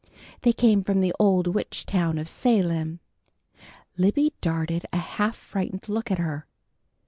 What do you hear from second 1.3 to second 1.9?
witch